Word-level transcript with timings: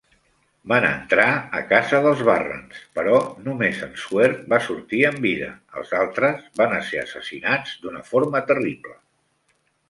Van 0.71 0.85
entrar 0.85 1.25
a 1.57 1.59
casa 1.73 1.99
dels 2.05 2.23
Barrens, 2.29 2.79
però 2.95 3.19
només 3.49 3.81
en 3.89 3.93
Suerd 4.05 4.39
va 4.55 4.59
sortir 4.69 5.03
amb 5.11 5.21
vida; 5.27 5.51
els 5.83 5.93
altres 5.99 6.49
van 6.63 6.75
ser 6.89 7.03
assassinats 7.03 7.77
d'una 7.85 8.03
forma 8.11 8.43
terrible. 8.51 8.99